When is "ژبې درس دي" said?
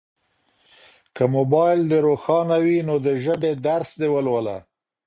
3.23-4.07